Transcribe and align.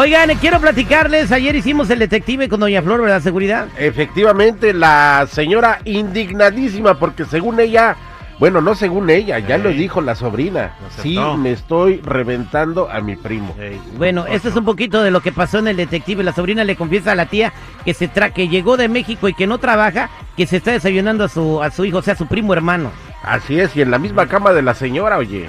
Oigan, 0.00 0.32
quiero 0.36 0.60
platicarles, 0.60 1.32
ayer 1.32 1.56
hicimos 1.56 1.90
el 1.90 1.98
detective 1.98 2.48
con 2.48 2.60
Doña 2.60 2.80
Flor, 2.82 3.02
¿verdad? 3.02 3.20
Seguridad. 3.20 3.66
Efectivamente, 3.76 4.72
la 4.72 5.26
señora 5.28 5.80
indignadísima 5.84 6.94
porque 7.00 7.24
según 7.24 7.58
ella, 7.58 7.96
bueno, 8.38 8.60
no 8.60 8.76
según 8.76 9.10
ella, 9.10 9.40
ya 9.40 9.58
lo 9.58 9.70
dijo 9.70 10.00
la 10.00 10.14
sobrina, 10.14 10.76
sí 11.02 11.18
me 11.38 11.50
estoy 11.50 12.00
reventando 12.00 12.88
a 12.88 13.00
mi 13.00 13.16
primo. 13.16 13.56
Bueno, 13.96 14.24
¿qué 14.24 14.36
esto 14.36 14.50
es 14.50 14.54
un 14.54 14.64
poquito 14.64 15.02
de 15.02 15.10
lo 15.10 15.20
que 15.20 15.32
pasó 15.32 15.58
en 15.58 15.66
el 15.66 15.76
detective. 15.76 16.22
La 16.22 16.32
sobrina 16.32 16.62
le 16.62 16.76
confiesa 16.76 17.10
a 17.10 17.16
la 17.16 17.26
tía 17.26 17.52
que 17.84 17.92
se 17.92 18.06
tra 18.06 18.30
que 18.30 18.46
llegó 18.46 18.76
de 18.76 18.86
México 18.88 19.28
y 19.28 19.34
que 19.34 19.48
no 19.48 19.58
trabaja, 19.58 20.10
que 20.36 20.46
se 20.46 20.58
está 20.58 20.70
desayunando 20.70 21.24
a 21.24 21.28
su 21.28 21.60
a 21.60 21.72
su 21.72 21.84
hijo, 21.84 21.98
o 21.98 22.02
sea, 22.02 22.14
a 22.14 22.18
su 22.18 22.28
primo 22.28 22.52
hermano. 22.52 22.92
Así 23.24 23.58
es, 23.58 23.74
y 23.74 23.82
en 23.82 23.90
la 23.90 23.98
misma 23.98 24.28
cama 24.28 24.52
de 24.52 24.62
la 24.62 24.74
señora, 24.74 25.18
oye. 25.18 25.48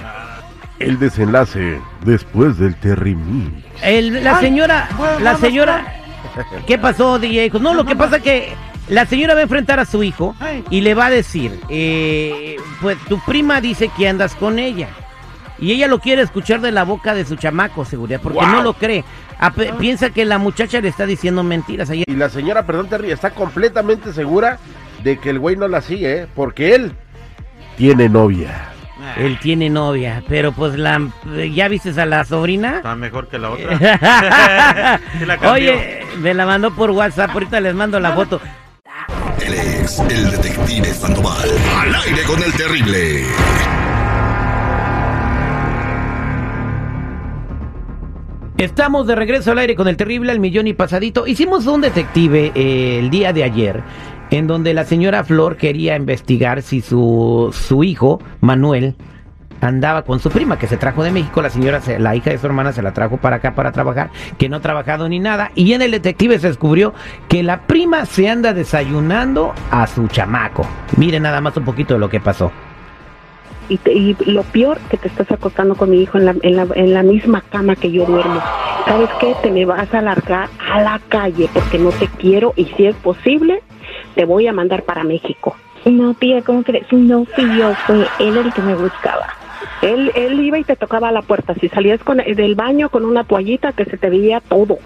El 0.80 0.98
desenlace 0.98 1.78
después 2.04 2.58
del 2.58 2.74
Terrimix. 2.74 3.64
El- 3.82 4.24
la 4.24 4.40
señora, 4.40 4.88
bueno, 4.96 5.20
la 5.20 5.36
señora, 5.36 5.94
¿qué 6.66 6.78
pasó, 6.78 7.18
DJ? 7.18 7.46
hijo? 7.46 7.58
No, 7.58 7.74
lo 7.74 7.84
que 7.84 7.94
pasa 7.96 8.18
que 8.20 8.54
la 8.88 9.04
señora 9.06 9.34
va 9.34 9.40
a 9.40 9.42
enfrentar 9.44 9.78
a 9.78 9.84
su 9.84 10.02
hijo 10.02 10.34
y 10.70 10.80
le 10.80 10.94
va 10.94 11.06
a 11.06 11.10
decir, 11.10 11.60
eh, 11.68 12.56
pues 12.80 12.96
tu 13.08 13.20
prima 13.24 13.60
dice 13.60 13.90
que 13.96 14.08
andas 14.08 14.34
con 14.34 14.58
ella. 14.58 14.88
Y 15.58 15.72
ella 15.72 15.86
lo 15.88 15.98
quiere 15.98 16.22
escuchar 16.22 16.62
de 16.62 16.72
la 16.72 16.84
boca 16.84 17.12
de 17.14 17.26
su 17.26 17.36
chamaco, 17.36 17.84
seguridad, 17.84 18.18
porque 18.22 18.38
Wow. 18.38 18.48
no 18.48 18.62
lo 18.62 18.72
cree. 18.72 19.04
Ape- 19.38 19.74
Piensa 19.78 20.08
que 20.08 20.24
la 20.24 20.38
muchacha 20.38 20.80
le 20.80 20.88
está 20.88 21.04
diciendo 21.04 21.42
mentiras. 21.42 21.90
Ayer 21.90 22.04
Y 22.08 22.16
la 22.16 22.30
señora, 22.30 22.64
perdón, 22.64 22.88
Terry, 22.88 23.10
está 23.10 23.30
completamente 23.30 24.14
segura 24.14 24.58
de 25.04 25.18
que 25.18 25.28
el 25.28 25.38
güey 25.38 25.56
no 25.56 25.68
la 25.68 25.82
sigue, 25.82 26.20
¿eh? 26.22 26.26
Porque 26.34 26.74
él 26.74 26.92
tiene 27.76 28.08
novia. 28.08 28.69
Él 29.16 29.38
tiene 29.40 29.70
novia, 29.70 30.22
pero 30.28 30.52
pues 30.52 30.78
la 30.78 31.00
ya 31.52 31.68
viste 31.68 31.98
a 32.00 32.06
la 32.06 32.24
sobrina. 32.24 32.76
Está 32.76 32.94
mejor 32.94 33.28
que 33.28 33.38
la 33.38 33.50
otra. 33.50 35.00
Sí 35.18 35.24
la 35.24 35.36
cambió. 35.36 35.52
Oye, 35.52 36.00
me 36.18 36.34
la 36.34 36.46
mandó 36.46 36.70
por 36.70 36.90
WhatsApp, 36.90 37.30
ahorita 37.30 37.60
les 37.60 37.74
mando 37.74 37.98
la 38.00 38.12
foto. 38.12 38.40
Él 39.44 39.54
es 39.54 39.98
el 39.98 40.30
detective 40.30 40.86
Sandoval. 40.94 41.48
Al 41.80 41.94
aire 41.94 42.22
con 42.24 42.42
el 42.42 42.52
terrible. 42.52 43.24
Estamos 48.58 49.06
de 49.06 49.14
regreso 49.14 49.52
al 49.52 49.58
aire 49.58 49.74
con 49.74 49.88
el 49.88 49.96
terrible 49.96 50.32
al 50.32 50.38
millón 50.38 50.66
y 50.66 50.74
pasadito. 50.74 51.26
Hicimos 51.26 51.66
un 51.66 51.80
detective 51.80 52.52
eh, 52.54 52.98
el 52.98 53.08
día 53.08 53.32
de 53.32 53.44
ayer 53.44 53.82
en 54.30 54.46
donde 54.46 54.74
la 54.74 54.84
señora 54.84 55.24
Flor 55.24 55.56
quería 55.56 55.96
investigar 55.96 56.62
si 56.62 56.80
su, 56.80 57.50
su 57.52 57.84
hijo, 57.84 58.20
Manuel, 58.40 58.94
andaba 59.60 60.02
con 60.04 60.20
su 60.20 60.30
prima 60.30 60.58
que 60.58 60.66
se 60.66 60.76
trajo 60.78 61.02
de 61.02 61.10
México. 61.10 61.42
La 61.42 61.50
señora, 61.50 61.80
se- 61.80 61.98
la 61.98 62.16
hija 62.16 62.30
de 62.30 62.38
su 62.38 62.46
hermana, 62.46 62.72
se 62.72 62.80
la 62.82 62.92
trajo 62.94 63.18
para 63.18 63.36
acá 63.36 63.54
para 63.54 63.72
trabajar, 63.72 64.10
que 64.38 64.48
no 64.48 64.56
ha 64.56 64.60
trabajado 64.60 65.08
ni 65.08 65.18
nada. 65.18 65.50
Y 65.54 65.72
en 65.74 65.82
el 65.82 65.90
detective 65.90 66.38
se 66.38 66.48
descubrió 66.48 66.94
que 67.28 67.42
la 67.42 67.66
prima 67.66 68.06
se 68.06 68.28
anda 68.30 68.54
desayunando 68.54 69.52
a 69.70 69.86
su 69.86 70.06
chamaco. 70.08 70.66
Miren 70.96 71.24
nada 71.24 71.40
más 71.40 71.56
un 71.56 71.64
poquito 71.64 71.94
de 71.94 72.00
lo 72.00 72.08
que 72.08 72.20
pasó. 72.20 72.50
Y, 73.70 73.78
te- 73.78 73.92
y 73.92 74.16
lo 74.26 74.42
peor 74.44 74.80
que 74.90 74.98
te 74.98 75.08
estás 75.08 75.30
acostando 75.30 75.76
con 75.76 75.90
mi 75.90 76.02
hijo 76.02 76.18
en 76.18 76.26
la, 76.26 76.34
en 76.42 76.56
la, 76.56 76.66
en 76.74 76.92
la 76.92 77.02
misma 77.02 77.42
cama 77.50 77.76
que 77.76 77.90
yo 77.90 78.04
duermo. 78.04 78.42
¿Sabes 78.86 79.08
qué? 79.18 79.34
Te 79.42 79.50
me 79.50 79.64
vas 79.64 79.92
a 79.94 80.02
largar 80.02 80.50
a 80.58 80.82
la 80.82 81.00
calle 81.08 81.48
porque 81.52 81.78
no 81.78 81.92
te 81.92 82.08
quiero 82.08 82.52
y 82.56 82.66
si 82.76 82.86
es 82.86 82.96
posible 82.96 83.62
te 84.14 84.24
voy 84.24 84.46
a 84.46 84.52
mandar 84.52 84.82
para 84.84 85.04
México. 85.04 85.56
No, 85.86 86.14
tía, 86.14 86.42
¿cómo 86.42 86.62
crees? 86.62 86.86
No 86.92 87.24
fui 87.24 87.56
yo, 87.56 87.74
fue 87.86 88.10
él 88.18 88.36
el 88.36 88.52
que 88.52 88.62
me 88.62 88.74
buscaba. 88.74 89.26
Él, 89.82 90.12
él 90.14 90.40
iba 90.40 90.58
y 90.58 90.64
te 90.64 90.76
tocaba 90.76 91.08
a 91.08 91.12
la 91.12 91.22
puerta. 91.22 91.54
Si 91.54 91.68
salías 91.68 92.00
con, 92.04 92.18
del 92.18 92.54
baño 92.54 92.90
con 92.90 93.04
una 93.04 93.24
toallita 93.24 93.72
que 93.72 93.84
se 93.86 93.96
te 93.96 94.10
veía 94.10 94.40
todo. 94.40 94.78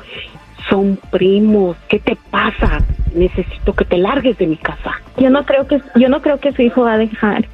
Son 0.69 0.99
primos. 1.11 1.77
¿Qué 1.89 1.99
te 1.99 2.17
pasa? 2.31 2.83
Necesito 3.13 3.73
que 3.75 3.85
te 3.85 3.99
largues 3.99 4.39
de 4.39 4.47
mi 4.47 4.57
casa. 4.57 4.93
Yo 5.17 5.31
no 5.31 5.45
creo 5.45 5.67
que 5.67 5.81
yo 5.97 6.09
no 6.09 6.21
creo 6.23 6.39
que 6.39 6.53
su 6.53 6.63
hijo 6.63 6.83
va 6.83 6.95
a 6.95 6.99
dejar. 6.99 7.45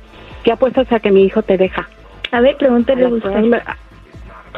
¿Qué 0.43 0.53
apuestas 0.53 0.91
a 0.93 1.01
que 1.01 1.11
mi 1.11 1.25
hijo 1.25 1.43
te 1.43 1.56
deja? 1.56 1.89
A 2.33 2.41
ver, 2.41 2.56
pregúntale 2.56 3.06
usted. 3.06 3.62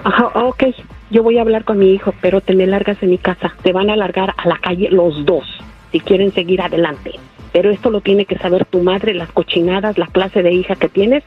Ajá, 0.05 0.27
ok. 0.35 0.65
Yo 1.11 1.23
voy 1.23 1.39
a 1.39 1.43
hablar 1.43 1.65
con 1.65 1.79
mi 1.79 1.93
hijo, 1.93 2.15
pero 2.21 2.41
te 2.41 2.55
me 2.55 2.67
largas 2.67 3.01
de 3.01 3.07
mi 3.07 3.19
casa. 3.19 3.55
Te 3.63 3.73
van 3.73 3.91
a 3.91 3.97
largar 3.97 4.35
a 4.37 4.49
la 4.49 4.59
calle 4.59 4.89
los 4.91 5.25
dos, 5.27 5.47
si 5.91 6.01
quieren 6.01 6.33
seguir 6.33 6.63
adelante. 6.63 7.13
Pero 7.53 7.71
esto 7.71 7.91
lo 7.91 8.01
tiene 8.01 8.25
que 8.25 8.39
saber 8.39 8.65
tu 8.65 8.83
madre, 8.83 9.13
las 9.15 9.31
cochinadas, 9.31 9.99
la 9.99 10.07
clase 10.07 10.43
de 10.43 10.53
hija 10.53 10.77
que 10.77 10.89
tienes, 10.89 11.23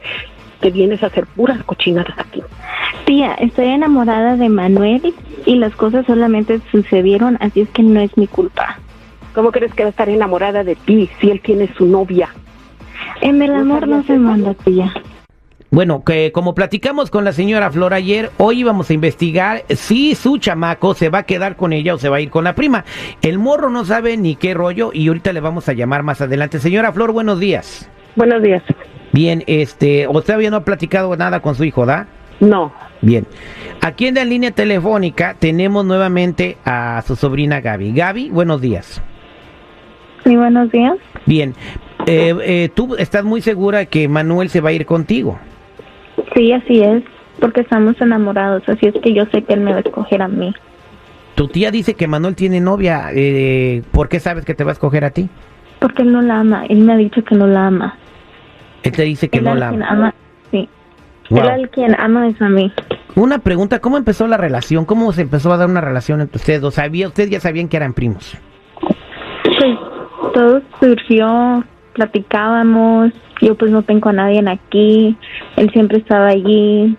que 0.60 0.70
vienes 0.70 1.02
a 1.02 1.06
hacer 1.06 1.26
puras 1.26 1.62
cochinadas 1.64 2.18
aquí. 2.18 2.42
Tía, 3.04 3.34
estoy 3.34 3.66
enamorada 3.66 4.36
de 4.36 4.48
Manuel 4.48 5.14
y 5.44 5.56
las 5.56 5.76
cosas 5.76 6.06
solamente 6.06 6.60
sucedieron, 6.72 7.36
así 7.40 7.60
es 7.60 7.68
que 7.70 7.82
no 7.82 8.00
es 8.00 8.16
mi 8.16 8.26
culpa. 8.26 8.78
¿Cómo 9.34 9.52
crees 9.52 9.72
que 9.74 9.84
va 9.84 9.88
a 9.88 9.90
estar 9.90 10.08
enamorada 10.08 10.64
de 10.64 10.74
ti 10.74 11.08
si 11.20 11.30
él 11.30 11.40
tiene 11.40 11.68
su 11.76 11.86
novia? 11.86 12.30
En 13.20 13.42
el 13.42 13.52
¿No 13.52 13.60
amor 13.60 13.88
no 13.88 14.02
se 14.04 14.18
manda, 14.18 14.54
tía. 14.54 14.92
Bueno, 15.70 16.04
que 16.04 16.32
como 16.32 16.54
platicamos 16.54 17.10
con 17.10 17.24
la 17.24 17.32
señora 17.32 17.70
Flor 17.70 17.92
ayer, 17.92 18.30
hoy 18.38 18.60
íbamos 18.60 18.88
a 18.88 18.94
investigar 18.94 19.64
si 19.68 20.14
su 20.14 20.38
chamaco 20.38 20.94
se 20.94 21.08
va 21.08 21.18
a 21.18 21.22
quedar 21.24 21.56
con 21.56 21.72
ella 21.72 21.94
o 21.94 21.98
se 21.98 22.08
va 22.08 22.16
a 22.16 22.20
ir 22.20 22.30
con 22.30 22.44
la 22.44 22.54
prima. 22.54 22.84
El 23.20 23.38
morro 23.38 23.68
no 23.68 23.84
sabe 23.84 24.16
ni 24.16 24.36
qué 24.36 24.54
rollo 24.54 24.90
y 24.92 25.08
ahorita 25.08 25.32
le 25.32 25.40
vamos 25.40 25.68
a 25.68 25.72
llamar 25.72 26.02
más 26.02 26.20
adelante. 26.20 26.60
Señora 26.60 26.92
Flor, 26.92 27.12
buenos 27.12 27.40
días. 27.40 27.90
Buenos 28.14 28.42
días. 28.42 28.62
Bien, 29.12 29.42
este, 29.46 30.06
usted 30.06 30.26
todavía 30.26 30.50
no 30.50 30.58
ha 30.58 30.64
platicado 30.64 31.14
nada 31.16 31.40
con 31.40 31.54
su 31.54 31.64
hijo, 31.64 31.84
¿da? 31.84 32.06
No. 32.40 32.72
Bien. 33.02 33.26
Aquí 33.80 34.06
en 34.06 34.14
la 34.14 34.24
línea 34.24 34.52
telefónica 34.52 35.36
tenemos 35.38 35.84
nuevamente 35.84 36.56
a 36.64 37.02
su 37.06 37.16
sobrina 37.16 37.60
Gaby. 37.60 37.92
Gaby, 37.92 38.30
buenos 38.30 38.60
días. 38.60 39.02
Sí, 40.24 40.36
buenos 40.36 40.70
días. 40.70 40.96
Bien. 41.26 41.54
Eh, 42.06 42.34
eh, 42.42 42.68
¿Tú 42.74 42.94
estás 42.96 43.24
muy 43.24 43.40
segura 43.40 43.86
que 43.86 44.08
Manuel 44.08 44.48
se 44.48 44.60
va 44.60 44.70
a 44.70 44.72
ir 44.72 44.86
contigo? 44.86 45.38
Sí, 46.34 46.52
así 46.52 46.80
es, 46.80 47.02
porque 47.40 47.62
estamos 47.62 48.00
enamorados, 48.00 48.62
así 48.68 48.86
es 48.86 48.94
que 49.02 49.12
yo 49.12 49.24
sé 49.26 49.42
que 49.42 49.54
él 49.54 49.60
me 49.60 49.72
va 49.72 49.78
a 49.78 49.80
escoger 49.80 50.22
a 50.22 50.28
mí. 50.28 50.54
Tu 51.34 51.48
tía 51.48 51.70
dice 51.70 51.94
que 51.94 52.06
Manuel 52.06 52.34
tiene 52.34 52.60
novia. 52.60 53.10
Eh, 53.12 53.82
¿Por 53.92 54.08
qué 54.08 54.20
sabes 54.20 54.44
que 54.44 54.54
te 54.54 54.64
va 54.64 54.70
a 54.70 54.72
escoger 54.72 55.04
a 55.04 55.10
ti? 55.10 55.28
Porque 55.80 56.02
él 56.02 56.12
no 56.12 56.22
la 56.22 56.40
ama, 56.40 56.64
él 56.68 56.78
me 56.78 56.94
ha 56.94 56.96
dicho 56.96 57.22
que 57.24 57.34
no 57.34 57.46
la 57.46 57.66
ama. 57.66 57.96
Él 58.82 58.92
te 58.92 59.02
dice 59.02 59.28
que 59.28 59.38
él 59.38 59.44
no 59.44 59.54
la 59.54 59.68
ama. 59.68 59.86
ama. 59.88 60.14
Sí. 60.50 60.68
Wow. 61.28 61.40
Él 61.40 61.48
al 61.48 61.70
quien 61.70 61.94
ama 62.00 62.28
es 62.28 62.40
a 62.40 62.48
mí. 62.48 62.72
Una 63.16 63.38
pregunta, 63.38 63.80
¿cómo 63.80 63.98
empezó 63.98 64.26
la 64.28 64.36
relación? 64.36 64.84
¿Cómo 64.84 65.12
se 65.12 65.22
empezó 65.22 65.52
a 65.52 65.56
dar 65.56 65.68
una 65.68 65.80
relación 65.80 66.20
entre 66.20 66.36
ustedes 66.36 66.60
dos? 66.60 66.74
¿Sabía, 66.74 67.08
ustedes 67.08 67.30
ya 67.30 67.40
sabían 67.40 67.68
que 67.68 67.76
eran 67.76 67.92
primos? 67.92 68.36
Pues 69.42 69.78
todo 70.32 70.62
surgió, 70.80 71.64
platicábamos, 71.96 73.12
yo 73.40 73.54
pues 73.54 73.70
no 73.72 73.82
tengo 73.82 74.10
a 74.10 74.12
nadie 74.12 74.44
aquí, 74.46 75.16
él 75.56 75.70
siempre 75.72 75.98
estaba 75.98 76.28
allí, 76.28 76.96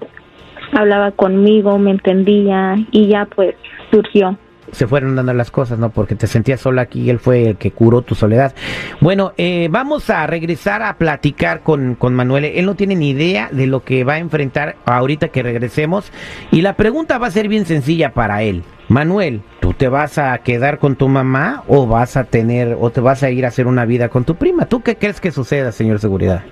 hablaba 0.74 1.12
conmigo, 1.12 1.78
me 1.78 1.92
entendía 1.92 2.76
y 2.92 3.08
ya 3.08 3.26
pues 3.26 3.56
surgió. 3.92 4.38
Se 4.72 4.88
fueron 4.88 5.16
dando 5.16 5.34
las 5.34 5.52
cosas, 5.52 5.80
¿no? 5.80 5.90
Porque 5.90 6.16
te 6.16 6.28
sentías 6.28 6.62
sola 6.62 6.84
aquí 6.84 7.10
él 7.10 7.20
fue 7.20 7.50
el 7.50 7.58
que 7.58 7.72
curó 7.72 8.02
tu 8.02 8.16
soledad. 8.16 8.54
Bueno, 9.02 9.34
eh, 9.38 9.68
vamos 9.72 10.10
a 10.10 10.26
regresar 10.28 10.82
a 10.82 10.98
platicar 10.98 11.62
con, 11.62 11.96
con 11.96 12.14
Manuel. 12.16 12.46
Él 12.46 12.66
no 12.66 12.76
tiene 12.76 12.96
ni 12.96 13.10
idea 13.10 13.50
de 13.52 13.68
lo 13.68 13.84
que 13.84 14.04
va 14.04 14.14
a 14.14 14.20
enfrentar 14.20 14.76
ahorita 14.86 15.30
que 15.30 15.44
regresemos. 15.44 16.12
Y 16.52 16.62
la 16.62 16.74
pregunta 16.74 17.18
va 17.18 17.28
a 17.28 17.32
ser 17.32 17.48
bien 17.48 17.66
sencilla 17.66 18.14
para 18.14 18.44
él. 18.44 18.64
Manuel, 18.90 19.42
¿tú 19.60 19.74
te 19.74 19.90
vas 19.90 20.18
a 20.18 20.38
quedar 20.40 20.80
con 20.80 20.96
tu 20.96 21.10
mamá 21.10 21.64
o 21.68 21.88
vas 21.88 22.16
a 22.16 22.24
tener 22.24 22.78
o 22.80 22.90
te 22.90 23.02
vas 23.02 23.22
a 23.22 23.30
ir 23.30 23.44
a 23.46 23.50
hacer 23.50 23.68
una 23.68 23.86
vida 23.86 24.10
con 24.10 24.24
tu 24.24 24.36
prima? 24.36 24.66
¿Tú 24.66 24.82
qué 24.82 24.96
crees 24.96 25.20
que 25.20 25.32
suceda, 25.32 25.72
señor 25.72 26.00
seguridad? 26.00 26.44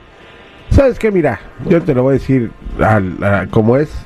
¿Sabes 0.69 0.99
qué? 0.99 1.11
Mira, 1.11 1.39
yo 1.69 1.81
te 1.81 1.93
lo 1.93 2.03
voy 2.03 2.15
a 2.15 2.19
decir 2.19 2.51
como 3.51 3.77
es. 3.77 4.05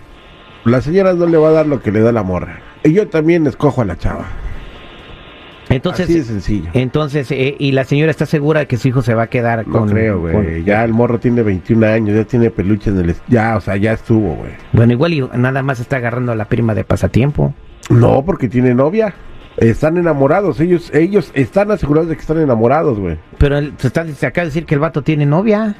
La 0.65 0.81
señora 0.81 1.13
no 1.13 1.25
le 1.25 1.37
va 1.37 1.49
a 1.49 1.51
dar 1.51 1.65
lo 1.65 1.81
que 1.81 1.91
le 1.91 2.01
da 2.01 2.11
la 2.11 2.21
morra. 2.21 2.59
Y 2.83 2.93
yo 2.93 3.07
también 3.07 3.45
escojo 3.47 3.81
a 3.81 3.85
la 3.85 3.97
chava. 3.97 4.25
Entonces, 5.71 6.05
Así 6.05 6.17
de 6.17 6.23
sencillo. 6.23 6.69
entonces, 6.73 7.29
eh, 7.31 7.55
y 7.59 7.73
la 7.73 7.83
señora 7.83 8.09
está 8.09 8.25
segura 8.25 8.65
que 8.65 8.77
su 8.77 8.87
hijo 8.87 9.03
se 9.03 9.13
va 9.13 9.23
a 9.23 9.27
quedar 9.27 9.67
No 9.67 9.79
con. 9.79 9.89
creo, 9.89 10.19
güey. 10.19 10.33
con- 10.33 10.65
Ya 10.65 10.83
el 10.83 10.93
morro 10.93 11.19
tiene 11.19 11.43
21 11.43 11.83
años, 11.85 12.15
ya 12.15 12.23
tiene 12.23 12.49
peluche 12.49 12.89
en 12.89 12.97
el... 12.97 13.15
Ya, 13.27 13.55
o 13.55 13.61
sea, 13.61 13.75
ya 13.77 13.93
estuvo, 13.93 14.33
güey. 14.33 14.51
Bueno, 14.73 14.93
igual 14.93 15.13
y 15.13 15.21
nada 15.35 15.61
más 15.61 15.79
está 15.79 15.97
agarrando 15.97 16.31
a 16.31 16.35
la 16.35 16.45
prima 16.45 16.73
de 16.73 16.83
pasatiempo. 16.85 17.53
No, 17.91 18.23
porque 18.25 18.49
tiene 18.49 18.73
novia. 18.73 19.13
Están 19.57 19.97
enamorados. 19.97 20.59
Ellos 20.59 20.89
ellos 20.93 21.31
están 21.35 21.69
asegurados 21.69 22.09
de 22.09 22.15
que 22.15 22.21
están 22.21 22.39
enamorados, 22.39 22.97
güey. 22.97 23.17
Pero 23.37 23.59
se, 23.77 23.87
está, 23.87 24.07
se 24.07 24.25
acaba 24.25 24.45
de 24.45 24.49
decir 24.49 24.65
que 24.65 24.73
el 24.73 24.79
vato 24.79 25.03
tiene 25.03 25.25
novia. 25.27 25.75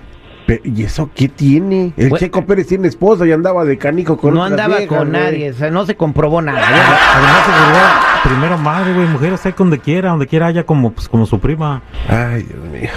¿Y 0.63 0.83
eso 0.83 1.09
qué 1.13 1.27
tiene? 1.29 1.93
El 1.97 2.09
Bueno. 2.09 2.17
Checo 2.17 2.45
Pérez 2.45 2.67
tiene 2.67 2.87
esposa 2.87 3.25
y 3.25 3.31
andaba 3.31 3.65
de 3.65 3.77
canico 3.77 4.17
con 4.17 4.33
no 4.33 4.43
andaba 4.43 4.77
viejas, 4.77 4.87
con 4.97 5.09
güey. 5.09 5.21
nadie, 5.21 5.51
o 5.51 5.53
sea, 5.53 5.69
no 5.69 5.85
se 5.85 5.95
comprobó 5.95 6.41
nada. 6.41 6.59
Además, 6.59 7.45
seguridad, 7.45 7.91
primero 8.23 8.57
madre, 8.57 8.93
güey, 8.93 9.07
mujeres 9.07 9.45
hay 9.45 9.53
donde 9.57 9.79
quiera, 9.79 10.09
donde 10.09 10.27
quiera 10.27 10.47
haya 10.47 10.65
como, 10.65 10.91
pues, 10.91 11.07
como 11.09 11.25
su 11.25 11.39
prima. 11.39 11.81
Ay, 12.07 12.43
Dios 12.43 12.65
mío. 12.65 12.89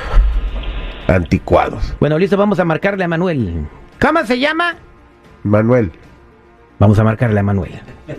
Anticuados. 1.09 1.95
Bueno, 2.01 2.19
listo, 2.19 2.37
vamos 2.37 2.59
a 2.59 2.65
marcarle 2.65 3.05
a 3.05 3.09
Manuel. 3.09 3.67
¿Cómo 4.01 4.25
se 4.25 4.39
llama? 4.39 4.77
Manuel. 5.43 5.93
Vamos 6.79 6.99
a 6.99 7.05
marcarle 7.05 7.39
a 7.41 7.43
Manuel. 7.43 7.81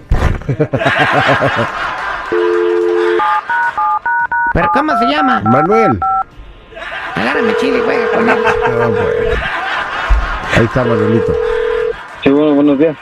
¿Pero 4.54 4.70
cómo 4.74 4.98
se 5.00 5.06
llama? 5.08 5.42
Manuel. 5.42 6.00
Agárrame 7.16 7.56
chile, 7.58 7.80
juega 7.84 8.08
con 8.12 8.30
él. 8.30 8.36
Bueno. 8.74 8.98
Ahí 10.56 10.66
está 10.66 10.84
Manuelito. 10.84 11.34
Sí, 12.24 12.30
bueno, 12.30 12.54
buenos 12.54 12.78
días. 12.78 12.96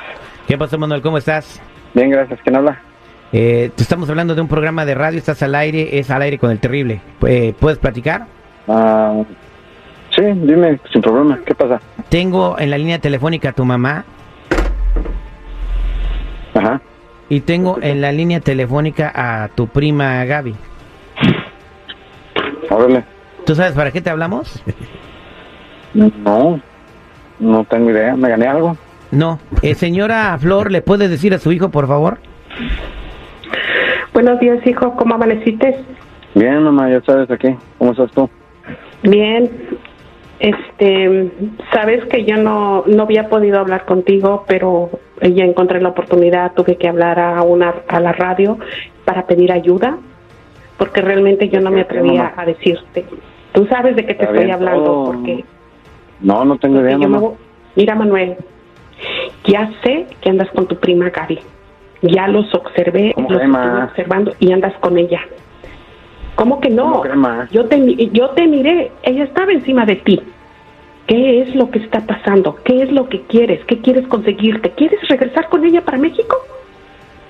¿Qué 0.47 0.57
pasó, 0.57 0.77
Manuel? 0.77 1.01
¿Cómo 1.01 1.17
estás? 1.17 1.61
Bien, 1.93 2.09
gracias. 2.09 2.39
¿Quién 2.43 2.55
habla? 2.55 2.79
Eh, 3.33 3.71
te 3.75 3.83
estamos 3.83 4.09
hablando 4.09 4.35
de 4.35 4.41
un 4.41 4.47
programa 4.47 4.85
de 4.85 4.95
radio, 4.95 5.17
estás 5.17 5.41
al 5.43 5.55
aire, 5.55 5.99
es 5.99 6.09
al 6.09 6.21
aire 6.21 6.37
con 6.37 6.51
el 6.51 6.59
terrible. 6.59 7.01
Eh, 7.27 7.53
¿Puedes 7.59 7.77
platicar? 7.79 8.25
Ah, 8.67 9.21
sí, 10.15 10.21
dime, 10.21 10.79
sin 10.91 11.01
problema. 11.01 11.39
¿Qué 11.45 11.53
pasa? 11.55 11.79
Tengo 12.09 12.57
en 12.59 12.69
la 12.69 12.77
línea 12.77 12.99
telefónica 12.99 13.49
a 13.49 13.53
tu 13.53 13.63
mamá 13.65 14.03
Ajá. 16.55 16.81
y 17.29 17.39
tengo 17.41 17.79
en 17.81 18.01
la 18.01 18.11
línea 18.11 18.39
telefónica 18.41 19.11
a 19.13 19.47
tu 19.49 19.67
prima 19.67 20.23
Gaby. 20.25 20.55
Órale. 22.69 23.03
¿Tú 23.45 23.55
sabes 23.55 23.73
para 23.73 23.91
qué 23.91 24.01
te 24.01 24.09
hablamos? 24.09 24.63
No, 25.93 26.61
no 27.39 27.63
tengo 27.65 27.89
idea. 27.89 28.15
¿Me 28.15 28.29
gané 28.29 28.47
algo? 28.47 28.77
No. 29.11 29.39
Eh, 29.61 29.75
señora 29.75 30.38
Flor, 30.39 30.71
¿le 30.71 30.81
puedes 30.81 31.09
decir 31.09 31.33
a 31.33 31.38
su 31.38 31.51
hijo, 31.51 31.69
por 31.69 31.88
favor? 31.88 32.19
Buenos 34.13 34.39
días, 34.39 34.65
hijo. 34.65 34.95
¿Cómo 34.95 35.15
amaneciste? 35.15 35.83
Bien, 36.35 36.63
mamá, 36.63 36.89
ya 36.89 37.01
sabes 37.01 37.29
aquí. 37.29 37.55
¿Cómo 37.77 37.91
estás 37.91 38.11
tú? 38.11 38.29
Bien. 39.03 39.49
Este, 40.39 41.31
sabes 41.71 42.03
que 42.05 42.25
yo 42.25 42.37
no, 42.37 42.83
no 42.87 43.03
había 43.03 43.29
podido 43.29 43.59
hablar 43.59 43.85
contigo, 43.85 44.44
pero 44.47 44.89
ya 45.21 45.44
encontré 45.44 45.79
la 45.81 45.89
oportunidad, 45.89 46.53
tuve 46.53 46.77
que 46.77 46.87
hablar 46.87 47.19
a 47.19 47.44
una 47.44 47.75
a 47.87 47.99
la 47.99 48.11
radio 48.11 48.57
para 49.05 49.27
pedir 49.27 49.51
ayuda, 49.51 49.97
porque 50.77 51.01
realmente 51.01 51.47
yo 51.49 51.59
no 51.59 51.69
me 51.69 51.81
atrevía 51.81 52.33
a 52.35 52.45
decirte. 52.45 53.05
Tú 53.53 53.65
sabes 53.68 53.95
de 53.95 54.06
qué 54.06 54.13
te 54.13 54.24
Está 54.24 54.25
estoy 54.25 54.39
bien, 54.45 54.51
hablando, 54.56 55.03
porque 55.06 55.44
No, 56.21 56.45
no 56.45 56.57
tengo 56.57 56.80
idea, 56.81 56.98
mamá. 56.98 57.18
voy- 57.19 57.33
Mira, 57.75 57.95
Manuel, 57.95 58.38
ya 59.45 59.71
sé 59.83 60.07
que 60.21 60.30
andas 60.30 60.50
con 60.51 60.68
tu 60.68 60.75
prima 60.77 61.09
Gaby. 61.09 61.39
Ya 62.03 62.27
los 62.27 62.53
observé, 62.56 63.12
¿Cómo 63.13 63.30
los 63.30 63.42
estuve 63.42 63.83
observando 63.83 64.33
y 64.39 64.51
andas 64.51 64.74
con 64.80 64.98
ella. 64.98 65.21
¿Cómo 66.36 66.59
que 66.59 66.69
no? 66.69 67.03
¿Cómo 67.03 67.44
yo 67.51 67.65
te 67.65 68.09
yo 68.12 68.30
te 68.31 68.48
miré, 68.48 68.92
ella 69.03 69.24
estaba 69.25 69.51
encima 69.51 69.86
de 69.86 69.97
ti. 69.97 70.21
¿Qué 71.07 71.42
es 71.42 71.56
lo 71.56 71.69
que 71.69 71.80
está 71.80 72.00
pasando? 72.06 72.57
¿Qué 72.63 72.83
es 72.83 72.92
lo 72.92 73.09
que 73.09 73.21
quieres? 73.24 73.63
¿Qué 73.65 73.80
quieres 73.81 74.07
conseguirte? 74.07 74.71
¿Quieres 74.71 75.00
regresar 75.09 75.50
con 75.50 75.63
ella 75.65 75.81
para 75.81 75.97
México? 75.97 76.38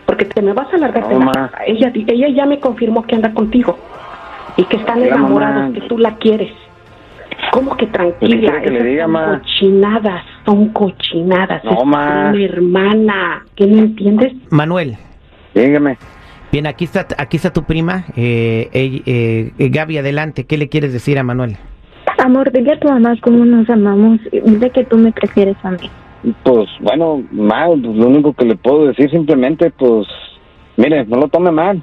Porque 0.06 0.26
te 0.26 0.42
me 0.42 0.54
vas 0.54 0.72
a 0.74 0.78
largar 0.78 1.08
de 1.08 1.16
No, 1.16 1.32
la. 1.32 1.52
Ella, 1.66 1.92
ella 1.96 2.28
ya 2.30 2.46
me 2.46 2.60
confirmó 2.60 3.02
que 3.04 3.16
anda 3.16 3.34
contigo 3.34 3.78
y 4.58 4.64
que 4.66 4.78
están 4.78 5.02
enamorados, 5.04 5.64
mamá. 5.64 5.74
que 5.74 5.82
tú 5.88 5.98
la 5.98 6.16
quieres. 6.18 6.52
¿Cómo 7.52 7.76
que 7.76 7.88
tranquila? 7.88 8.62
que 8.62 8.70
Esas 8.70 8.84
diga, 8.84 9.04
son 9.06 9.12
ma? 9.12 9.40
cochinadas, 9.40 10.24
son 10.46 10.70
cochinadas. 10.70 11.64
No, 11.64 11.72
es 11.72 11.86
ma. 11.86 12.32
mi 12.32 12.44
hermana. 12.46 13.46
¿Qué 13.56 13.66
no 13.68 13.80
entiendes? 13.80 14.34
Manuel. 14.50 14.98
Dígame. 15.56 15.98
Bien, 16.52 16.68
aquí 16.68 16.84
está, 16.86 17.08
aquí 17.18 17.38
está 17.38 17.52
tu 17.54 17.64
prima, 17.64 18.06
eh, 18.16 18.70
ella- 18.74 19.02
eh, 19.06 19.52
eh, 19.58 19.70
Gaby, 19.70 19.98
adelante. 19.98 20.46
¿Qué 20.46 20.58
le 20.58 20.68
quieres 20.70 20.92
decir 20.94 21.18
a 21.18 21.24
Manuel? 21.24 21.58
Amor, 22.24 22.52
dile 22.52 22.74
a 22.74 22.80
tu 22.80 22.88
mamá 22.90 23.16
cómo 23.22 23.46
nos 23.46 23.70
amamos. 23.70 24.20
Dile 24.32 24.70
que 24.70 24.84
tú 24.84 24.98
me 24.98 25.12
prefieres 25.12 25.56
a 25.64 25.72
mí. 25.72 25.90
Pues 26.44 26.70
bueno, 26.82 27.24
mal, 27.32 27.80
pues, 27.82 27.96
lo 27.96 28.08
único 28.08 28.34
que 28.34 28.46
le 28.46 28.56
puedo 28.56 28.88
decir 28.88 29.10
simplemente, 29.10 29.72
pues, 29.72 30.08
mire, 30.78 31.06
no 31.06 31.18
lo 31.18 31.28
tome 31.30 31.52
mal. 31.52 31.82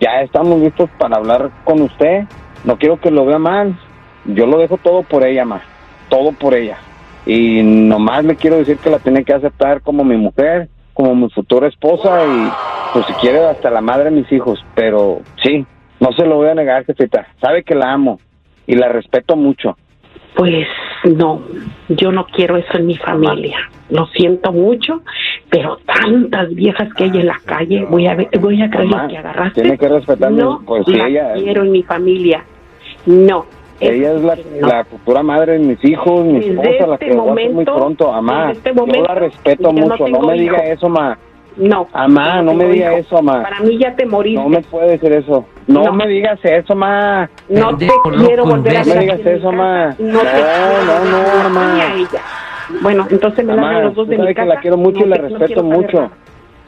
Ya 0.00 0.22
estamos 0.22 0.60
listos 0.60 0.90
para 0.98 1.16
hablar 1.16 1.50
con 1.64 1.82
usted. 1.82 2.24
No 2.64 2.76
quiero 2.78 2.98
que 2.98 3.10
lo 3.10 3.24
vea 3.24 3.38
mal. 3.38 3.78
Yo 4.24 4.46
lo 4.46 4.58
dejo 4.58 4.78
todo 4.78 5.02
por 5.02 5.24
ella, 5.24 5.44
más. 5.44 5.62
Todo 6.08 6.32
por 6.32 6.54
ella. 6.54 6.78
Y 7.26 7.62
nomás 7.62 8.24
le 8.24 8.36
quiero 8.36 8.56
decir 8.56 8.78
que 8.78 8.90
la 8.90 8.98
tiene 8.98 9.24
que 9.24 9.32
aceptar 9.32 9.80
como 9.82 10.04
mi 10.04 10.16
mujer, 10.16 10.68
como 10.94 11.14
mi 11.14 11.30
futura 11.30 11.68
esposa 11.68 12.24
y, 12.24 12.48
pues, 12.92 13.06
si 13.06 13.12
quiere, 13.14 13.44
hasta 13.44 13.70
la 13.70 13.80
madre 13.80 14.04
de 14.04 14.22
mis 14.22 14.32
hijos. 14.32 14.64
Pero 14.74 15.20
sí, 15.42 15.64
no 16.00 16.12
se 16.12 16.26
lo 16.26 16.36
voy 16.36 16.48
a 16.48 16.54
negar, 16.54 16.84
jefita. 16.84 17.26
Sabe 17.40 17.62
que 17.62 17.74
la 17.74 17.92
amo 17.92 18.20
y 18.66 18.74
la 18.74 18.88
respeto 18.88 19.36
mucho. 19.36 19.76
Pues 20.36 20.66
no, 21.04 21.42
yo 21.88 22.12
no 22.12 22.26
quiero 22.26 22.56
eso 22.56 22.78
en 22.78 22.86
mi 22.86 22.96
familia. 22.96 23.56
Lo 23.90 24.06
siento 24.06 24.52
mucho, 24.52 25.02
pero 25.50 25.78
tantas 25.84 26.54
viejas 26.54 26.88
que 26.94 27.04
hay 27.04 27.10
en 27.10 27.26
la 27.26 27.38
calle, 27.44 27.84
voy 27.90 28.06
a 28.06 28.14
ver, 28.14 28.28
voy 28.40 28.62
a 28.62 28.70
creer 28.70 28.88
Mamá, 28.88 29.08
que 29.08 29.18
agarraste. 29.18 29.60
tiene 29.62 29.76
que 29.78 29.88
respetarme, 29.88 30.42
No, 30.42 30.62
pues, 30.64 30.84
si 30.86 30.94
la 30.94 31.08
ella- 31.08 31.32
quiero 31.34 31.62
en 31.62 31.72
mi 31.72 31.82
familia. 31.82 32.44
No. 33.06 33.44
Ella 33.80 34.12
es 34.12 34.22
la, 34.22 34.36
no. 34.36 34.68
la 34.68 34.84
futura 34.84 35.22
madre 35.24 35.54
de 35.54 35.58
mis 35.58 35.84
hijos, 35.84 36.24
mi 36.24 36.34
Desde 36.38 36.50
esposa, 36.52 36.86
la 36.86 36.94
este 36.94 37.06
que 37.06 37.16
va 37.16 37.22
a 37.22 37.24
ser 37.26 37.34
muy 37.34 37.48
momento- 37.48 37.74
pronto. 37.76 38.12
Amá, 38.14 38.46
desde 38.46 38.52
este 38.58 38.68
yo 38.70 38.74
momento, 38.76 39.08
la 39.08 39.14
respeto 39.16 39.72
no 39.72 39.86
mucho. 39.88 40.08
No, 40.08 40.20
me 40.20 40.34
diga 40.34 40.58
eso, 40.58 40.88
ma. 40.88 41.18
No. 41.56 41.86
Amá, 41.92 42.42
no 42.42 42.54
me 42.54 42.60
tengo 42.64 42.72
diga 42.74 42.90
hijo. 42.92 42.98
eso, 43.00 43.18
amá. 43.18 43.42
Para 43.42 43.60
mí 43.60 43.78
ya 43.78 43.94
te 43.94 44.06
moriste. 44.06 44.42
No 44.42 44.48
me 44.48 44.60
puede 44.62 44.92
decir 44.92 45.12
eso. 45.12 45.44
No, 45.66 45.84
No. 45.84 45.92
me 45.92 46.06
digas 46.08 46.38
eso, 46.42 46.74
ma. 46.74 47.28
No 47.48 47.68
te 47.76 47.86
Pendejo, 47.86 48.02
quiero 48.26 48.44
loco, 48.44 48.56
volver 48.56 48.76
a 48.76 48.80
imbécil. 48.80 48.94
ver 48.98 49.06
No 49.06 49.12
aquí 49.12 49.22
digas 49.22 49.36
eso, 49.38 49.50
casa. 49.50 49.56
ma. 49.56 49.86
No, 49.98 50.18
te 50.20 50.26
No, 50.26 50.84
no, 50.86 51.42
no, 51.42 51.48
ni 51.48 51.54
ma. 51.54 51.82
a 51.82 51.94
ella. 51.94 52.20
Bueno, 52.80 53.06
entonces 53.10 53.44
me 53.44 53.52
Amá, 53.52 53.62
largan 53.62 53.84
los 53.84 53.94
dos 53.94 54.08
de 54.08 54.16
mi 54.16 54.22
sabe 54.22 54.28
que 54.34 54.40
casa. 54.40 54.54
la 54.54 54.60
quiero 54.60 54.76
mucho 54.78 54.98
y 54.98 55.02
No 55.02 55.06
la 55.08 55.16
te- 55.16 55.22
no 55.30 55.38
respeto 55.38 55.62
mucho. 55.62 56.10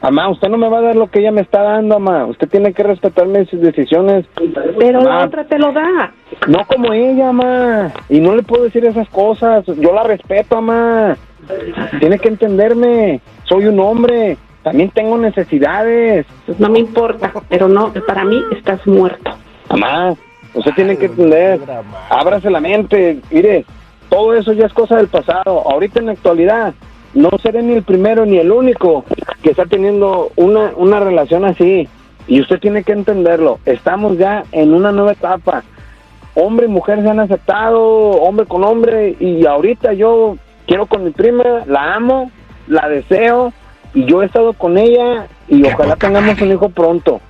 Amá, 0.01 0.29
usted 0.29 0.49
no 0.49 0.57
me 0.57 0.69
va 0.69 0.77
a 0.77 0.81
dar 0.81 0.95
lo 0.95 1.07
que 1.07 1.19
ella 1.19 1.31
me 1.31 1.41
está 1.41 1.63
dando, 1.63 1.95
amá. 1.95 2.25
Usted 2.25 2.47
tiene 2.47 2.73
que 2.73 2.83
respetar 2.83 3.25
mis 3.25 3.49
decisiones. 3.59 4.25
Pero 4.77 5.01
la 5.01 5.15
Amá, 5.15 5.25
otra 5.25 5.45
te 5.45 5.57
lo 5.57 5.71
da. 5.71 6.13
No 6.47 6.59
como 6.67 6.93
ella, 6.93 7.31
ma. 7.31 7.91
Y 8.09 8.19
no 8.19 8.35
le 8.35 8.43
puedo 8.43 8.65
decir 8.65 8.85
esas 8.85 9.09
cosas. 9.09 9.65
Yo 9.65 9.93
la 9.93 10.03
respeto, 10.03 10.61
ma. 10.61 11.15
Tiene 11.99 12.19
que 12.19 12.27
entenderme. 12.27 13.19
Soy 13.45 13.65
un 13.65 13.79
hombre. 13.79 14.37
También 14.65 14.89
tengo 14.89 15.15
necesidades. 15.19 16.25
Pues 16.47 16.59
no 16.59 16.69
me 16.69 16.79
importa, 16.79 17.31
pero 17.47 17.67
no, 17.67 17.93
para 18.07 18.25
mí 18.25 18.41
estás 18.51 18.85
muerto. 18.87 19.29
Mamá, 19.69 20.15
usted 20.55 20.71
tiene 20.73 20.97
que 20.97 21.05
entender. 21.05 21.61
Ábrase 22.09 22.49
la 22.49 22.59
mente. 22.59 23.19
Mire, 23.29 23.63
todo 24.09 24.33
eso 24.33 24.53
ya 24.53 24.65
es 24.65 24.73
cosa 24.73 24.97
del 24.97 25.07
pasado. 25.07 25.69
Ahorita 25.69 25.99
en 25.99 26.07
la 26.07 26.13
actualidad, 26.13 26.73
no 27.13 27.29
seré 27.43 27.61
ni 27.61 27.73
el 27.73 27.83
primero 27.83 28.25
ni 28.25 28.37
el 28.37 28.51
único 28.51 29.05
que 29.43 29.51
está 29.51 29.67
teniendo 29.67 30.31
una, 30.35 30.71
una 30.75 30.99
relación 30.99 31.45
así. 31.45 31.87
Y 32.27 32.41
usted 32.41 32.59
tiene 32.59 32.83
que 32.83 32.93
entenderlo. 32.93 33.59
Estamos 33.65 34.17
ya 34.17 34.45
en 34.51 34.73
una 34.73 34.91
nueva 34.91 35.11
etapa. 35.11 35.61
Hombre 36.33 36.65
y 36.65 36.69
mujer 36.69 37.03
se 37.03 37.09
han 37.09 37.19
aceptado, 37.19 37.83
hombre 37.83 38.47
con 38.47 38.63
hombre. 38.63 39.15
Y 39.19 39.45
ahorita 39.45 39.93
yo 39.93 40.37
quiero 40.65 40.87
con 40.87 41.03
mi 41.03 41.11
prima, 41.11 41.43
la 41.67 41.93
amo, 41.93 42.31
la 42.67 42.89
deseo. 42.89 43.53
Y 43.95 44.05
yo 44.05 44.21
he 44.21 44.25
estado 44.27 44.53
con 44.53 44.77
ella 44.77 45.25
y 45.47 45.63
ojalá 45.65 45.95
tengamos 45.95 46.39
un 46.41 46.51
hijo 46.51 46.69
pronto. 46.69 47.21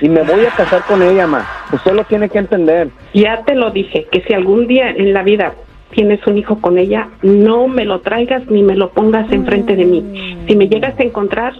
Y 0.00 0.08
me 0.08 0.22
voy 0.22 0.44
a 0.44 0.50
casar 0.50 0.82
con 0.88 1.00
ella, 1.02 1.28
ma. 1.28 1.46
Usted 1.72 1.92
lo 1.92 2.02
tiene 2.04 2.28
que 2.28 2.38
entender. 2.38 2.88
Ya 3.14 3.42
te 3.44 3.54
lo 3.54 3.70
dije, 3.70 4.06
que 4.10 4.20
si 4.22 4.32
algún 4.34 4.66
día 4.66 4.90
en 4.90 5.12
la 5.12 5.22
vida 5.22 5.54
tienes 5.90 6.26
un 6.26 6.38
hijo 6.38 6.60
con 6.60 6.76
ella, 6.78 7.08
no 7.22 7.68
me 7.68 7.84
lo 7.84 8.00
traigas 8.00 8.50
ni 8.50 8.62
me 8.64 8.74
lo 8.74 8.90
pongas 8.90 9.30
enfrente 9.30 9.76
de 9.76 9.84
mí. 9.84 10.44
Si 10.48 10.56
me 10.56 10.68
llegas 10.68 10.98
a 10.98 11.04
encontrar, 11.04 11.52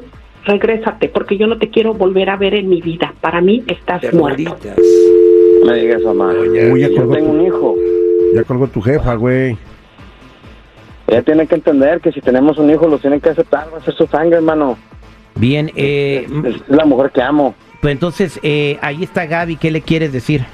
regrésate, 0.45 1.09
porque 1.09 1.37
yo 1.37 1.47
no 1.47 1.59
te 1.59 1.69
quiero 1.71 1.95
volver 1.95 2.31
a 2.31 2.37
ver 2.37 2.55
en 2.55 2.69
mi 2.69 2.81
vida. 2.81 3.15
Para 3.21 3.41
mí 3.41 3.63
estás 3.69 4.13
muerto. 4.13 4.57
No 5.61 5.67
me 5.73 5.79
diga 5.79 5.97
eso, 5.99 6.13
ma. 6.15 6.33
Uy, 6.73 6.81
ya 6.81 6.89
Yo 6.89 6.97
colgó, 6.97 7.15
tengo 7.15 7.29
tu, 7.31 7.33
un 7.39 7.47
hijo. 7.47 7.75
ya 8.35 8.43
colgó 8.45 8.67
tu 8.67 8.81
jefa, 8.81 9.15
güey. 9.15 9.57
Ella 11.07 11.23
tiene 11.23 11.47
que 11.47 11.55
entender 11.55 12.01
que 12.01 12.13
si 12.13 12.21
tenemos 12.21 12.59
un 12.59 12.71
hijo, 12.71 12.89
lo 12.89 12.99
tienen 12.99 13.21
que 13.21 13.31
aceptar. 13.31 13.69
Va 13.73 13.79
a 13.79 13.81
ser 13.83 13.95
su 13.95 14.07
sangre, 14.07 14.37
hermano. 14.37 14.77
Bien, 15.37 15.71
eh, 15.77 16.27
Es 16.45 16.69
la 16.69 16.85
mujer 16.85 17.11
que 17.11 17.23
amo. 17.23 17.55
pues 17.81 17.93
entonces, 17.93 18.41
eh, 18.43 18.79
ahí 18.81 19.03
está 19.05 19.27
Gaby, 19.27 19.57
¿qué 19.57 19.71
le 19.71 19.83
quieres 19.83 20.13
decir? 20.13 20.45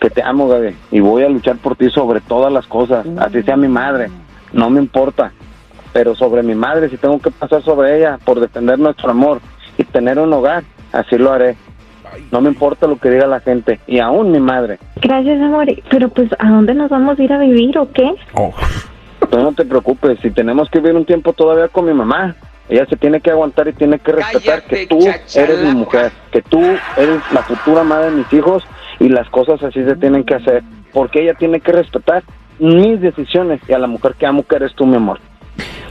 Que 0.00 0.10
te 0.10 0.22
amo, 0.22 0.46
Gaby. 0.48 0.74
Y 0.92 1.00
voy 1.00 1.24
a 1.24 1.28
luchar 1.28 1.56
por 1.56 1.76
ti 1.76 1.90
sobre 1.90 2.20
todas 2.20 2.52
las 2.52 2.66
cosas. 2.66 3.06
Así 3.18 3.42
sea 3.42 3.56
mi 3.56 3.68
madre. 3.68 4.08
No 4.52 4.70
me 4.70 4.80
importa. 4.80 5.32
Pero 5.92 6.14
sobre 6.14 6.42
mi 6.42 6.54
madre, 6.54 6.88
si 6.88 6.96
tengo 6.96 7.18
que 7.18 7.30
pasar 7.30 7.62
sobre 7.62 7.96
ella 7.98 8.18
por 8.24 8.38
defender 8.40 8.78
nuestro 8.78 9.10
amor 9.10 9.40
y 9.76 9.82
tener 9.84 10.18
un 10.18 10.32
hogar, 10.32 10.62
así 10.92 11.18
lo 11.18 11.32
haré. 11.32 11.56
No 12.30 12.40
me 12.40 12.48
importa 12.48 12.86
lo 12.86 12.96
que 12.98 13.10
diga 13.10 13.26
la 13.26 13.40
gente. 13.40 13.80
Y 13.86 13.98
aún 13.98 14.30
mi 14.32 14.40
madre. 14.40 14.78
Gracias, 15.02 15.40
amor. 15.40 15.66
Pero 15.90 16.08
pues, 16.08 16.30
¿a 16.38 16.48
dónde 16.48 16.74
nos 16.74 16.90
vamos 16.90 17.18
a 17.18 17.22
ir 17.22 17.32
a 17.32 17.38
vivir 17.38 17.76
o 17.78 17.90
qué? 17.92 18.08
Oh, 18.34 18.52
Tú 19.30 19.38
no 19.38 19.52
te 19.52 19.64
preocupes, 19.64 20.18
si 20.20 20.30
tenemos 20.30 20.68
que 20.70 20.80
vivir 20.80 20.96
un 20.96 21.04
tiempo 21.04 21.32
todavía 21.32 21.68
con 21.68 21.84
mi 21.86 21.94
mamá, 21.94 22.34
ella 22.68 22.84
se 22.86 22.96
tiene 22.96 23.20
que 23.20 23.30
aguantar 23.30 23.68
y 23.68 23.72
tiene 23.72 23.98
que 23.98 24.12
respetar 24.12 24.62
que 24.64 24.86
tú 24.86 24.98
eres 25.34 25.60
mi 25.62 25.74
mujer, 25.74 26.10
que 26.32 26.42
tú 26.42 26.60
eres 26.60 27.20
la 27.32 27.42
futura 27.42 27.84
madre 27.84 28.10
de 28.10 28.16
mis 28.16 28.32
hijos 28.32 28.64
y 28.98 29.08
las 29.08 29.28
cosas 29.30 29.62
así 29.62 29.82
se 29.84 29.96
tienen 29.96 30.24
que 30.24 30.34
hacer, 30.34 30.62
porque 30.92 31.22
ella 31.22 31.34
tiene 31.34 31.60
que 31.60 31.72
respetar 31.72 32.22
mis 32.58 33.00
decisiones 33.00 33.60
y 33.68 33.72
a 33.72 33.78
la 33.78 33.86
mujer 33.86 34.14
que 34.18 34.26
amo 34.26 34.42
que 34.46 34.56
eres 34.56 34.74
tú, 34.74 34.84
mi 34.86 34.96
amor. 34.96 35.20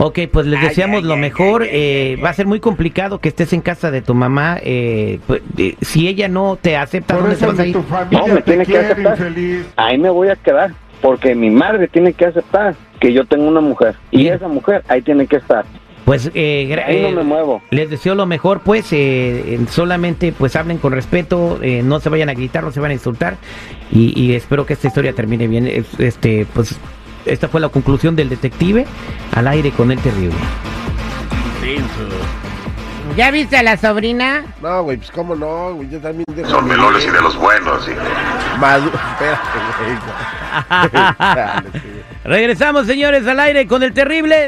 Ok, 0.02 0.20
pues 0.32 0.46
les 0.46 0.62
deseamos 0.62 1.00
ay, 1.02 1.08
lo 1.08 1.14
ay, 1.16 1.20
mejor. 1.20 1.64
ay, 1.64 1.70
ay, 1.72 1.76
eh, 1.78 2.14
ay, 2.18 2.22
va 2.22 2.30
a 2.30 2.34
ser 2.34 2.46
muy 2.46 2.60
complicado 2.62 3.20
que 3.20 3.30
estés 3.30 3.52
en 3.54 3.60
casa 3.62 3.92
de 3.92 4.02
tu 4.02 4.14
mamá. 4.14 4.58
eh, 4.62 5.20
pues, 5.28 5.42
eh, 5.58 5.76
si 5.82 6.08
ella 6.08 6.28
no 6.30 6.58
te 6.62 6.78
acepta, 6.78 7.16
¿dónde 7.18 7.36
te 7.36 7.46
vas 7.46 7.60
a 7.60 7.64
ni 7.64 7.70
ir? 7.70 7.76
tu 7.76 7.84
familia 7.84 8.20
No, 8.28 8.34
me 8.34 8.42
tiene 8.42 8.66
que 8.66 8.78
aceptar. 8.78 9.18
infeliz. 9.18 9.66
Ahí 9.76 9.98
me 9.98 10.10
voy 10.10 10.30
a 10.30 10.36
quedar, 10.38 10.72
porque 11.02 11.36
mi 11.36 11.50
madre 11.50 11.88
tiene 11.90 12.14
que 12.14 12.26
aceptar 12.26 12.76
que 13.00 13.14
yo 13.14 13.26
tengo 13.26 13.48
una 13.48 13.62
mujer. 13.62 13.96
Y 14.12 14.24
Bien. 14.24 14.36
esa 14.36 14.48
mujer 14.48 14.84
ahí 14.88 15.02
tiene 15.02 15.26
que 15.28 15.38
estar. 15.38 15.66
Pues 16.06 16.32
eh, 16.34 16.84
ahí 16.88 17.02
no 17.04 17.08
eh, 17.10 17.14
me 17.14 17.24
muevo. 17.24 17.62
les 17.70 17.88
deseo 17.90 18.16
lo 18.16 18.26
mejor, 18.26 18.62
pues 18.62 18.88
eh, 18.92 19.60
solamente 19.70 20.32
pues 20.36 20.56
hablen 20.56 20.80
con 20.80 20.92
respeto, 20.92 21.60
eh, 21.62 21.82
no 21.84 22.00
se 22.00 22.10
vayan 22.10 22.30
a 22.30 22.34
gritar, 22.34 22.64
no 22.64 22.72
se 22.72 22.80
van 22.80 22.90
a 22.90 22.94
insultar 22.96 23.38
y, 23.92 24.20
y 24.20 24.34
espero 24.34 24.66
que 24.66 24.74
esta 24.74 24.88
historia 24.88 25.14
termine 25.14 25.48
bien. 25.48 25.68
Es- 25.68 26.00
Este, 26.00 26.48
pues 26.54 26.80
esta 27.26 27.48
fue 27.48 27.62
la 27.62 27.70
conclusión 27.70 28.16
del 28.16 28.28
detective 28.30 28.86
al 29.36 29.48
aire 29.50 29.70
con 29.72 29.92
el 29.92 30.00
terrible. 30.00 30.34
¿Ya 33.16 33.32
viste 33.32 33.58
a 33.58 33.64
la 33.64 33.76
sobrina? 33.78 34.46
No, 34.62 34.84
güey, 34.84 34.98
pues 34.98 35.12
cómo 35.12 35.36
no, 35.36 35.74
güey, 35.74 35.90
yo 35.90 36.00
también 36.00 36.26
dejo 36.34 36.50
Son 36.50 36.68
melones 36.68 37.06
y 37.06 37.10
de 37.10 37.22
los 37.22 37.36
buenos, 37.38 37.84
sí. 37.86 37.92
Madu- 38.60 38.92
Espérate, 39.12 39.60
güey. 39.80 41.16
Dale, 41.20 41.70
sí, 41.74 41.80
güey. 41.84 41.99
Regresamos, 42.30 42.86
señores, 42.86 43.26
al 43.26 43.40
aire 43.40 43.66
con 43.66 43.82
el 43.82 43.92
terrible. 43.92 44.48